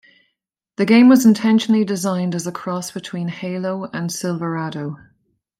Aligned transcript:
The 0.77 0.85
game 0.87 1.09
was 1.09 1.27
"intentionally 1.27 1.85
designed 1.85 2.33
as 2.33 2.47
a 2.47 2.51
cross 2.51 2.89
between 2.89 3.27
"Halo" 3.27 3.83
and 3.93 4.11
"Silverado". 4.11 4.97